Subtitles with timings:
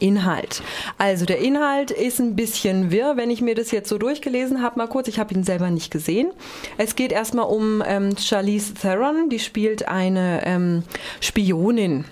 [0.00, 0.62] Inhalt.
[0.98, 4.78] Also der Inhalt ist ein bisschen wirr, wenn ich mir das jetzt so durchgelesen habe,
[4.78, 5.08] mal kurz.
[5.08, 6.30] Ich habe ihn selber nicht gesehen.
[6.78, 10.82] Es geht erstmal um ähm, Charlize Theron, die spielt eine ähm,
[11.20, 12.04] Spionin.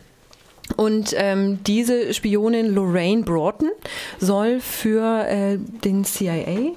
[0.77, 3.71] Und ähm, diese Spionin Lorraine Broughton
[4.19, 6.75] soll für äh, den CIA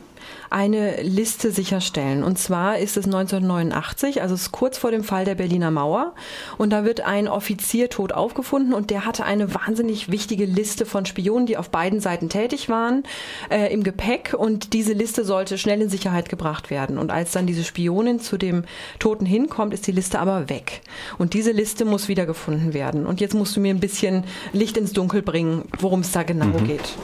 [0.52, 2.24] eine Liste sicherstellen.
[2.24, 6.14] Und zwar ist es 1989, also es ist kurz vor dem Fall der Berliner Mauer.
[6.58, 11.06] Und da wird ein Offizier tot aufgefunden und der hatte eine wahnsinnig wichtige Liste von
[11.06, 13.04] Spionen, die auf beiden Seiten tätig waren,
[13.50, 14.36] äh, im Gepäck.
[14.38, 16.98] Und diese Liste sollte schnell in Sicherheit gebracht werden.
[16.98, 18.66] Und als dann diese Spionin zu dem
[19.00, 20.82] Toten hinkommt, ist die Liste aber weg.
[21.18, 23.06] Und diese Liste muss wiedergefunden werden.
[23.06, 26.60] Und jetzt musst du mir ein bisschen Licht ins Dunkel bringen, worum es da genau
[26.60, 26.68] mhm.
[26.68, 26.98] geht.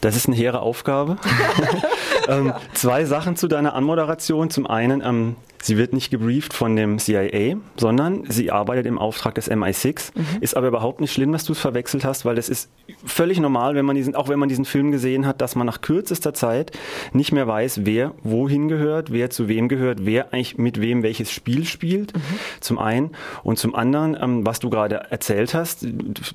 [0.00, 1.18] Das ist eine hehre Aufgabe.
[2.28, 2.52] ähm.
[2.72, 4.50] Zwei Sachen zu deiner Anmoderation.
[4.50, 9.34] Zum einen, ähm, Sie wird nicht gebrieft von dem CIA, sondern sie arbeitet im Auftrag
[9.34, 10.10] des MI6.
[10.14, 10.24] Mhm.
[10.42, 12.68] Ist aber überhaupt nicht schlimm, dass du es verwechselt hast, weil es ist
[13.06, 15.80] völlig normal, wenn man diesen, auch wenn man diesen Film gesehen hat, dass man nach
[15.80, 16.72] kürzester Zeit
[17.14, 21.30] nicht mehr weiß, wer wohin gehört, wer zu wem gehört, wer eigentlich mit wem welches
[21.30, 22.14] Spiel spielt.
[22.14, 22.20] Mhm.
[22.60, 23.12] Zum einen.
[23.42, 25.86] Und zum anderen, ähm, was du gerade erzählt hast,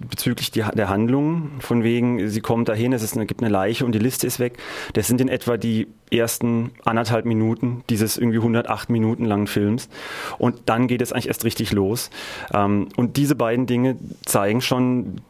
[0.09, 3.86] bezüglich die, der Handlung, von wegen, sie kommt dahin, es ist eine, gibt eine Leiche
[3.86, 4.58] und die Liste ist weg.
[4.94, 9.90] Das sind in etwa die ersten anderthalb Minuten dieses irgendwie 108 Minuten langen Films.
[10.38, 12.10] Und dann geht es eigentlich erst richtig los.
[12.54, 15.22] Ähm, und diese beiden Dinge zeigen schon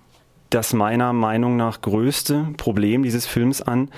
[0.50, 3.90] das meiner Meinung nach größte Problem dieses Films an,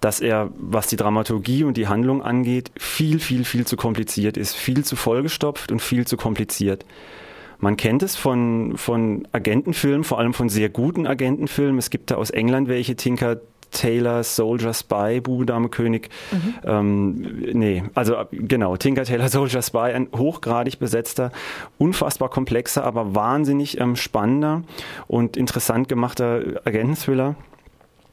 [0.00, 4.56] dass er, was die Dramaturgie und die Handlung angeht, viel, viel, viel zu kompliziert ist,
[4.56, 6.84] viel zu vollgestopft und viel zu kompliziert.
[7.60, 11.78] Man kennt es von, von Agentenfilmen, vor allem von sehr guten Agentenfilmen.
[11.78, 13.40] Es gibt da aus England welche, Tinker
[13.72, 16.10] Taylor, Soldier Spy, Bube, Dame, König.
[16.30, 16.54] Mhm.
[16.64, 17.12] Ähm,
[17.52, 21.32] nee, also genau, Tinker Taylor, Soldier Spy, ein hochgradig besetzter,
[21.78, 24.62] unfassbar komplexer, aber wahnsinnig ähm, spannender
[25.08, 27.34] und interessant gemachter Agenten-Thriller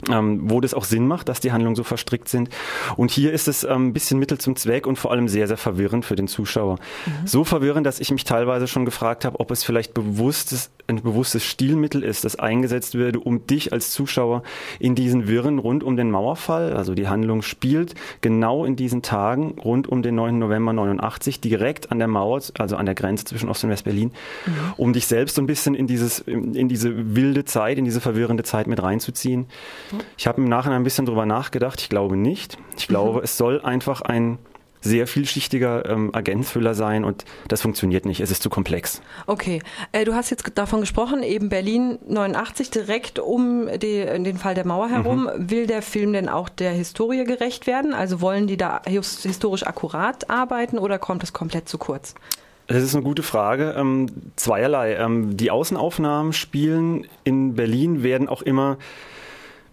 [0.08, 2.50] ähm, wo das auch Sinn macht, dass die Handlungen so verstrickt sind.
[2.96, 5.58] Und hier ist es ähm, ein bisschen Mittel zum Zweck und vor allem sehr, sehr
[5.58, 6.76] verwirrend für den Zuschauer.
[7.06, 7.28] Mhm.
[7.28, 11.44] So verwirrend, dass ich mich teilweise schon gefragt habe, ob es vielleicht bewusstes, ein bewusstes
[11.44, 14.44] Stilmittel ist, das eingesetzt würde, um dich als Zuschauer
[14.80, 19.56] in diesen Wirren rund um den Mauerfall, also die Handlung spielt genau in diesen Tagen
[19.60, 20.40] rund um den 9.
[20.40, 24.12] November 89, direkt an der Mauer, also an der Grenze zwischen Ost- und West-Berlin,
[24.46, 24.52] mhm.
[24.78, 28.44] um dich selbst so ein bisschen in dieses, in diese wilde Zeit, in diese verwirrende
[28.44, 29.48] Zeit mit reinzuziehen.
[30.18, 31.82] Ich habe im Nachhinein ein bisschen drüber nachgedacht.
[31.82, 32.58] Ich glaube nicht.
[32.78, 33.24] Ich glaube, mhm.
[33.24, 34.40] es soll einfach ein
[34.82, 38.22] sehr vielschichtiger ähm, Agent-Thriller sein und das funktioniert nicht.
[38.22, 39.02] Es ist zu komplex.
[39.28, 39.62] Okay,
[39.92, 44.66] äh, du hast jetzt davon gesprochen, eben Berlin 89 direkt um die, den Fall der
[44.66, 45.24] Mauer herum.
[45.24, 45.50] Mhm.
[45.50, 47.94] Will der Film denn auch der Historie gerecht werden?
[47.94, 52.16] Also wollen die da historisch akkurat arbeiten oder kommt es komplett zu kurz?
[52.68, 53.74] Das ist eine gute Frage.
[53.78, 54.94] Ähm, zweierlei.
[54.96, 58.78] Ähm, die Außenaufnahmen spielen in Berlin werden auch immer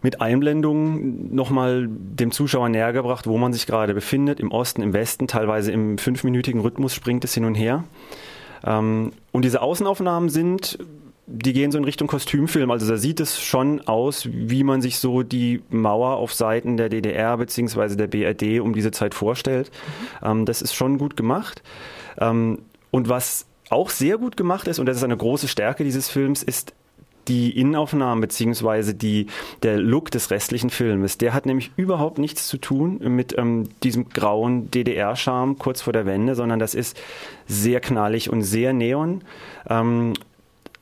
[0.03, 4.93] mit Einblendungen nochmal dem Zuschauer näher gebracht, wo man sich gerade befindet, im Osten, im
[4.93, 7.85] Westen, teilweise im fünfminütigen Rhythmus springt es hin und her.
[8.65, 10.79] Ähm, und diese Außenaufnahmen sind,
[11.27, 14.99] die gehen so in Richtung Kostümfilm, also da sieht es schon aus, wie man sich
[14.99, 17.97] so die Mauer auf Seiten der DDR bzw.
[17.97, 19.71] der BRD um diese Zeit vorstellt.
[20.23, 20.45] Mhm.
[20.45, 21.63] das ist schon gut gemacht.
[22.19, 26.09] Ähm, und was auch sehr gut gemacht ist, und das ist eine große Stärke dieses
[26.09, 26.75] Films, ist
[27.29, 29.27] die Innenaufnahmen beziehungsweise die,
[29.63, 34.09] der Look des restlichen Filmes, der hat nämlich überhaupt nichts zu tun mit ähm, diesem
[34.09, 36.99] grauen DDR-Charme kurz vor der Wende, sondern das ist
[37.47, 39.23] sehr knallig und sehr neon.
[39.69, 40.15] Ähm,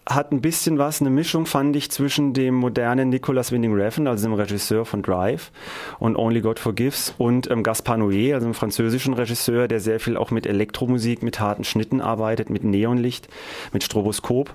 [0.07, 4.27] hat ein bisschen was, eine Mischung fand ich zwischen dem modernen Nicolas Winding Refn, also
[4.27, 5.51] dem Regisseur von Drive
[5.99, 10.17] und Only God Forgives und ähm, Gaspar Noé, also einem französischen Regisseur, der sehr viel
[10.17, 13.29] auch mit Elektromusik, mit harten Schnitten arbeitet, mit Neonlicht,
[13.73, 14.53] mit Stroboskop.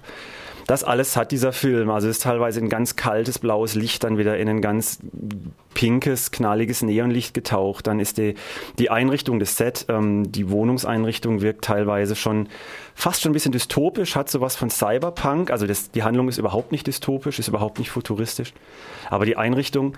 [0.70, 1.90] Das alles hat dieser Film.
[1.90, 5.00] Also ist teilweise ein ganz kaltes blaues Licht dann wieder in ein ganz
[5.74, 7.88] pinkes, knalliges Neonlicht getaucht.
[7.88, 8.36] Dann ist die,
[8.78, 12.50] die Einrichtung des Set, ähm, die Wohnungseinrichtung wirkt teilweise schon
[12.94, 15.50] fast schon ein bisschen dystopisch, hat sowas von Cyberpunk.
[15.50, 18.54] Also das, die Handlung ist überhaupt nicht dystopisch, ist überhaupt nicht futuristisch.
[19.10, 19.98] Aber die Einrichtung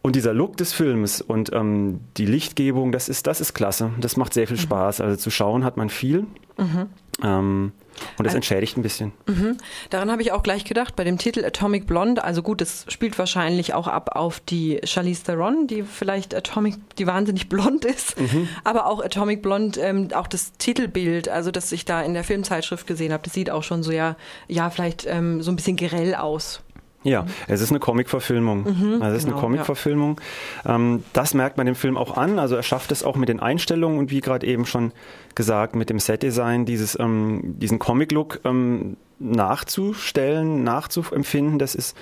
[0.00, 3.90] und dieser Look des Films und ähm, die Lichtgebung, das ist, das ist klasse.
[3.98, 4.60] Das macht sehr viel mhm.
[4.60, 5.00] Spaß.
[5.00, 6.24] Also zu schauen hat man viel.
[6.56, 6.86] Mhm.
[7.22, 7.72] Ähm,
[8.16, 9.12] und das entschädigt ein bisschen.
[9.26, 9.56] Mhm.
[9.90, 13.18] Daran habe ich auch gleich gedacht, bei dem Titel Atomic Blonde, also gut, das spielt
[13.18, 18.48] wahrscheinlich auch ab auf die Charlize Theron, die vielleicht Atomic, die wahnsinnig blond ist, mhm.
[18.64, 22.86] aber auch Atomic Blonde, ähm, auch das Titelbild, also das ich da in der Filmzeitschrift
[22.86, 24.16] gesehen habe, das sieht auch schon so ja,
[24.46, 26.62] ja vielleicht ähm, so ein bisschen grell aus.
[27.04, 28.64] Ja, es ist eine Comic-Verfilmung.
[28.64, 30.20] Mhm, also es ist genau, eine Comic-Verfilmung.
[30.64, 30.74] Ja.
[30.74, 32.38] Ähm, das merkt man dem Film auch an.
[32.38, 34.92] Also er schafft es auch mit den Einstellungen und wie gerade eben schon
[35.34, 41.96] gesagt, mit dem Set-Design dieses, ähm, diesen Comic-Look ähm, nachzustellen, nachzuempfinden, das ist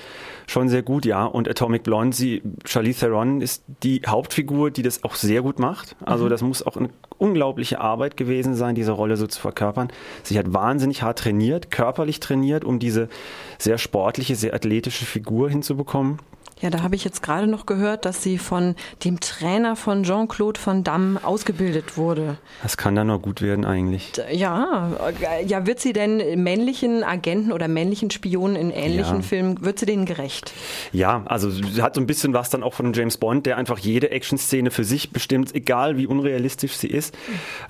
[0.46, 1.24] schon sehr gut, ja.
[1.24, 5.96] Und Atomic Blonde, sie, Charlize Theron ist die Hauptfigur, die das auch sehr gut macht.
[6.04, 6.30] Also mhm.
[6.30, 9.88] das muss auch eine unglaubliche Arbeit gewesen sein, diese Rolle so zu verkörpern.
[10.22, 13.08] Sie hat wahnsinnig hart trainiert, körperlich trainiert, um diese
[13.58, 16.18] sehr sportliche, sehr athletische Figur hinzubekommen.
[16.62, 20.58] Ja, da habe ich jetzt gerade noch gehört, dass sie von dem Trainer von Jean-Claude
[20.64, 22.38] Van Damme ausgebildet wurde.
[22.62, 24.12] Das kann dann nur gut werden eigentlich.
[24.32, 24.90] Ja,
[25.46, 29.22] ja, wird sie denn männlichen Agenten oder männlichen Spionen in ähnlichen ja.
[29.22, 30.54] Filmen, wird sie denen gerecht?
[30.92, 33.78] Ja, also sie hat so ein bisschen was dann auch von James Bond, der einfach
[33.78, 37.14] jede Actionszene für sich bestimmt, egal wie unrealistisch sie ist.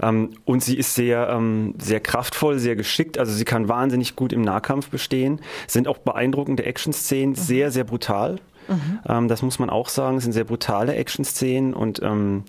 [0.00, 0.30] Mhm.
[0.44, 4.42] Und sie ist sehr, ähm, sehr kraftvoll, sehr geschickt, also sie kann wahnsinnig gut im
[4.42, 7.34] Nahkampf bestehen, sind auch beeindruckende Actionszenen, mhm.
[7.34, 8.38] sehr, sehr brutal.
[8.68, 8.98] Mhm.
[9.08, 10.18] Ähm, das muss man auch sagen.
[10.18, 12.44] Es sind sehr brutale Action-Szenen und ähm,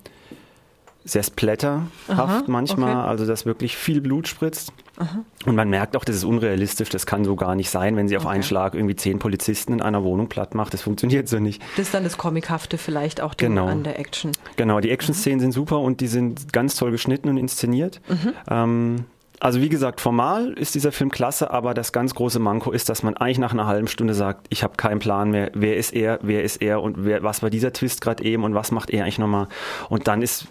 [1.08, 3.08] sehr splatterhaft Aha, manchmal, okay.
[3.08, 4.74] also dass wirklich viel Blut spritzt.
[4.98, 5.24] Aha.
[5.46, 8.18] Und man merkt auch, das ist unrealistisch, das kann so gar nicht sein, wenn sie
[8.18, 8.34] auf okay.
[8.34, 10.74] einen Schlag irgendwie zehn Polizisten in einer Wohnung platt macht.
[10.74, 11.62] Das funktioniert so nicht.
[11.78, 13.68] Das ist dann das Comichafte vielleicht auch genau.
[13.68, 14.32] an der Action.
[14.56, 15.42] Genau, die Action-Szenen mhm.
[15.42, 18.02] sind super und die sind ganz toll geschnitten und inszeniert.
[18.10, 18.34] Mhm.
[18.50, 19.06] Ähm,
[19.40, 23.04] also wie gesagt, formal ist dieser Film klasse, aber das ganz große Manko ist, dass
[23.04, 26.20] man eigentlich nach einer halben Stunde sagt, ich habe keinen Plan mehr, wer ist er,
[26.22, 29.04] wer ist er und wer, was war dieser Twist gerade eben und was macht er
[29.04, 29.48] eigentlich nochmal.
[29.90, 30.48] Und dann ist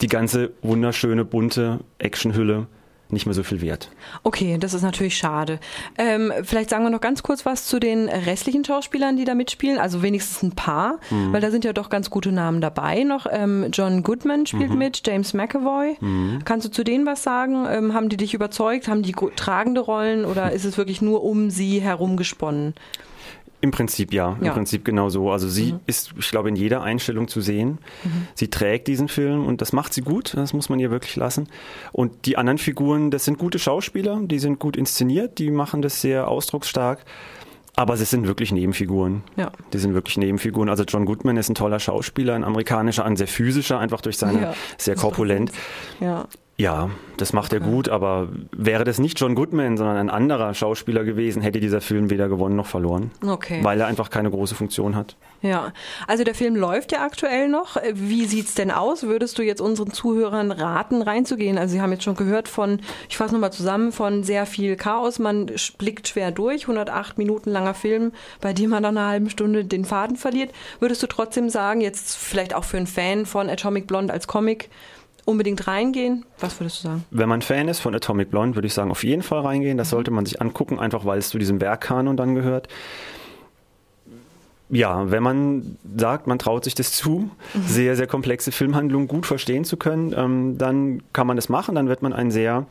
[0.00, 2.66] die ganze wunderschöne, bunte Actionhülle
[3.10, 3.90] nicht mehr so viel wert.
[4.22, 5.60] Okay, das ist natürlich schade.
[5.98, 9.78] Ähm, vielleicht sagen wir noch ganz kurz was zu den restlichen Schauspielern, die da mitspielen,
[9.78, 11.32] also wenigstens ein paar, mhm.
[11.32, 13.26] weil da sind ja doch ganz gute Namen dabei noch.
[13.30, 14.78] Ähm, John Goodman spielt mhm.
[14.78, 15.96] mit, James McAvoy.
[16.00, 16.40] Mhm.
[16.44, 17.66] Kannst du zu denen was sagen?
[17.68, 18.88] Ähm, haben die dich überzeugt?
[18.88, 22.74] Haben die tragende Rollen oder ist es wirklich nur um sie herum gesponnen?
[23.60, 24.52] Im Prinzip ja, im ja.
[24.52, 25.30] Prinzip genau so.
[25.30, 25.80] Also sie mhm.
[25.86, 27.78] ist, ich glaube, in jeder Einstellung zu sehen.
[28.04, 28.28] Mhm.
[28.34, 31.48] Sie trägt diesen Film und das macht sie gut, das muss man ihr wirklich lassen.
[31.92, 36.00] Und die anderen Figuren, das sind gute Schauspieler, die sind gut inszeniert, die machen das
[36.00, 37.04] sehr ausdrucksstark.
[37.76, 39.24] Aber sie sind wirklich Nebenfiguren.
[39.36, 39.50] Ja.
[39.72, 40.68] Die sind wirklich Nebenfiguren.
[40.68, 44.40] Also John Goodman ist ein toller Schauspieler, ein amerikanischer, ein sehr physischer, einfach durch seine
[44.40, 45.50] ja, sehr korpulent.
[46.00, 46.28] Ja.
[46.56, 51.02] Ja, das macht er gut, aber wäre das nicht John Goodman, sondern ein anderer Schauspieler
[51.02, 53.10] gewesen, hätte dieser Film weder gewonnen noch verloren.
[53.26, 53.58] Okay.
[53.62, 55.16] Weil er einfach keine große Funktion hat.
[55.42, 55.72] Ja,
[56.06, 57.76] also der Film läuft ja aktuell noch.
[57.92, 59.02] Wie sieht's denn aus?
[59.02, 61.58] Würdest du jetzt unseren Zuhörern raten, reinzugehen?
[61.58, 65.18] Also Sie haben jetzt schon gehört von, ich fasse nochmal zusammen, von sehr viel Chaos.
[65.18, 69.64] Man blickt schwer durch, 108 Minuten langer Film, bei dem man nach einer halben Stunde
[69.64, 70.52] den Faden verliert.
[70.78, 74.70] Würdest du trotzdem sagen, jetzt vielleicht auch für einen Fan von Atomic Blonde als Comic,
[75.24, 76.24] unbedingt reingehen?
[76.40, 77.04] Was würdest du sagen?
[77.10, 79.78] Wenn man Fan ist von Atomic Blonde, würde ich sagen, auf jeden Fall reingehen.
[79.78, 79.96] Das mhm.
[79.96, 82.68] sollte man sich angucken, einfach weil es zu diesem Werkkanon dann gehört.
[84.70, 87.62] Ja, wenn man sagt, man traut sich das zu, mhm.
[87.66, 91.74] sehr, sehr komplexe Filmhandlungen gut verstehen zu können, ähm, dann kann man das machen.
[91.74, 92.66] Dann wird man einen sehr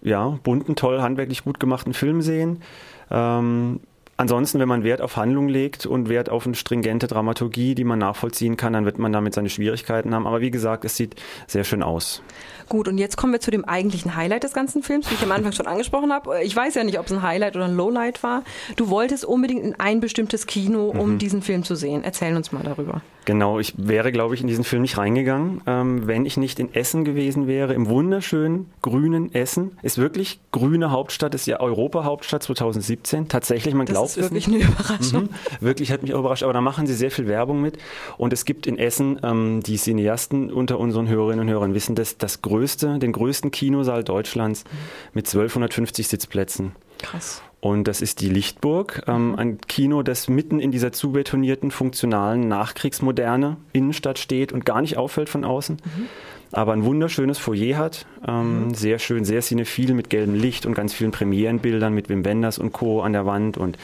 [0.00, 2.62] ja, bunten, toll, handwerklich gut gemachten Film sehen.
[3.10, 3.80] Ähm,
[4.20, 8.00] Ansonsten, wenn man Wert auf Handlung legt und Wert auf eine stringente Dramaturgie, die man
[8.00, 10.26] nachvollziehen kann, dann wird man damit seine Schwierigkeiten haben.
[10.26, 11.14] Aber wie gesagt, es sieht
[11.46, 12.20] sehr schön aus.
[12.68, 15.30] Gut, und jetzt kommen wir zu dem eigentlichen Highlight des ganzen Films, wie ich am
[15.30, 16.42] Anfang schon angesprochen habe.
[16.42, 18.42] Ich weiß ja nicht, ob es ein Highlight oder ein Lowlight war.
[18.74, 21.18] Du wolltest unbedingt in ein bestimmtes Kino, um mhm.
[21.18, 22.02] diesen Film zu sehen.
[22.02, 23.02] Erzähl uns mal darüber.
[23.24, 26.74] Genau, ich wäre, glaube ich, in diesen Film nicht reingegangen, ähm, wenn ich nicht in
[26.74, 29.76] Essen gewesen wäre, im wunderschönen grünen Essen.
[29.82, 33.28] Ist wirklich grüne Hauptstadt, ist ja Europa-Hauptstadt 2017.
[33.28, 35.24] Tatsächlich, man das glaubt es ist wirklich eine Überraschung.
[35.24, 37.78] Mhm, wirklich hat mich auch überrascht, aber da machen sie sehr viel Werbung mit.
[38.16, 42.18] Und es gibt in Essen, ähm, die Cineasten unter unseren Hörerinnen und Hörern wissen das,
[42.18, 44.64] das größte, den größten Kinosaal Deutschlands
[45.12, 46.72] mit 1250 Sitzplätzen.
[46.98, 47.42] Krass.
[47.60, 49.38] Und das ist die Lichtburg, ähm, mhm.
[49.38, 55.28] ein Kino, das mitten in dieser zubetonierten, funktionalen, nachkriegsmoderne Innenstadt steht und gar nicht auffällt
[55.28, 55.76] von außen.
[55.76, 56.08] Mhm.
[56.50, 58.74] Aber ein wunderschönes Foyer hat, ähm, mhm.
[58.74, 62.72] sehr schön, sehr cinephil mit gelbem Licht und ganz vielen Premierenbildern mit Wim Wenders und
[62.72, 63.02] Co.
[63.02, 63.76] an der Wand und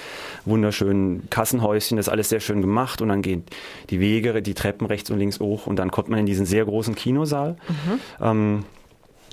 [0.47, 3.45] wunderschönen Kassenhäuschen, das ist alles sehr schön gemacht und dann gehen
[3.91, 6.65] die Wege, die Treppen rechts und links hoch und dann kommt man in diesen sehr
[6.65, 7.59] großen Kinosaal.
[7.69, 8.01] Mhm.
[8.23, 8.65] Ähm,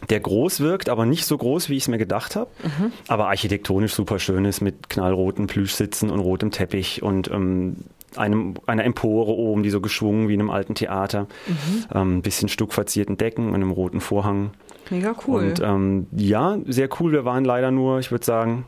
[0.09, 2.49] der groß wirkt, aber nicht so groß, wie ich es mir gedacht habe.
[2.63, 2.91] Mhm.
[3.07, 7.77] Aber architektonisch super schön ist mit knallroten Plüschsitzen und rotem Teppich und ähm,
[8.15, 11.27] einem, einer Empore oben, die so geschwungen wie in einem alten Theater.
[11.47, 11.85] Mhm.
[11.93, 14.51] Ähm, bisschen stuckverzierten Decken und einem roten Vorhang.
[14.89, 15.45] Mega cool.
[15.45, 17.11] Und ähm, ja, sehr cool.
[17.13, 18.65] Wir waren leider nur, ich würde sagen,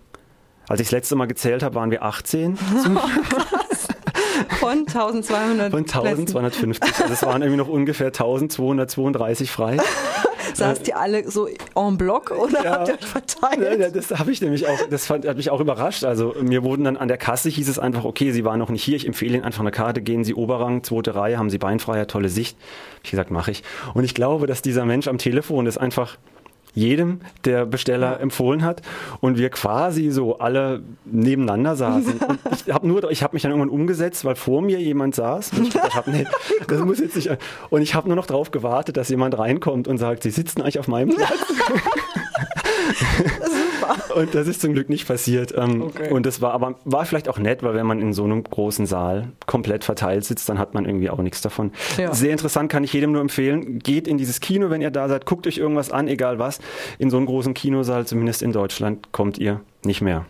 [0.69, 2.55] als ich das letzte Mal gezählt habe, waren wir 18.
[4.59, 7.01] Von 1200 Von 1250.
[7.01, 9.77] Also es waren irgendwie noch ungefähr 1232 frei.
[10.63, 13.79] Saßt ihr alle so en bloc oder ja, habt ihr euch verteilt?
[13.79, 16.03] Ja, das habe ich nämlich auch, das fand, hat mich auch überrascht.
[16.03, 18.83] Also mir wurden dann an der Kasse hieß es einfach, okay, Sie waren noch nicht
[18.83, 22.09] hier, ich empfehle Ihnen einfach eine Karte, gehen Sie Oberrang, zweite Reihe, haben Sie Beinfreiheit,
[22.09, 22.57] tolle Sicht.
[23.03, 23.63] Ich gesagt, mache ich.
[23.93, 26.17] Und ich glaube, dass dieser Mensch am Telefon das einfach
[26.73, 28.81] jedem der Besteller empfohlen hat
[29.21, 32.13] und wir quasi so alle nebeneinander saßen.
[32.19, 35.51] Und ich habe nur, ich habe mich dann irgendwann umgesetzt, weil vor mir jemand saß.
[35.57, 36.25] Und ich hab, nee,
[36.67, 37.29] das muss jetzt nicht.
[37.69, 40.79] Und ich habe nur noch darauf gewartet, dass jemand reinkommt und sagt, Sie sitzen eigentlich
[40.79, 41.31] auf meinem Platz.
[42.97, 44.15] Super.
[44.15, 45.53] Und das ist zum Glück nicht passiert.
[45.57, 46.11] Ähm, okay.
[46.11, 48.85] Und das war aber war vielleicht auch nett, weil wenn man in so einem großen
[48.85, 51.71] Saal komplett verteilt sitzt, dann hat man irgendwie auch nichts davon.
[51.97, 52.13] Ja.
[52.13, 53.79] Sehr interessant, kann ich jedem nur empfehlen.
[53.79, 56.59] Geht in dieses Kino, wenn ihr da seid, guckt euch irgendwas an, egal was.
[56.99, 60.25] In so einem großen Kinosaal, zumindest in Deutschland, kommt ihr nicht mehr.